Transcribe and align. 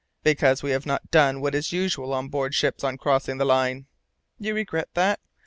"Because 0.23 0.63
we 0.63 0.71
have 0.71 0.87
not 0.87 1.11
done 1.11 1.41
what 1.41 1.53
is 1.53 1.71
usual 1.71 2.11
on 2.11 2.27
board 2.29 2.55
ships 2.55 2.83
on 2.83 2.97
crossing 2.97 3.37
the 3.37 3.45
Line!" 3.45 3.85
"You 4.39 4.55
regret 4.55 4.89
that?" 4.95 5.19